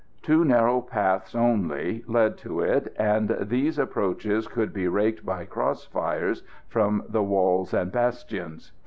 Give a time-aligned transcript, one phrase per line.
[0.23, 5.85] Two narrow paths only led to it, and these approaches could be raked by cross
[5.85, 8.71] fires from the walls and bastions.